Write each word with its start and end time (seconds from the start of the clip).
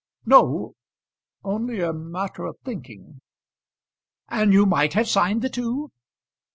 "No; 0.25 0.73
only 1.43 1.79
a 1.79 1.93
matter 1.93 2.45
of 2.45 2.57
thinking." 2.65 3.21
"And 4.29 4.51
you 4.51 4.65
might 4.65 4.93
have 4.93 5.07
signed 5.07 5.43
the 5.43 5.49
two?" 5.51 5.91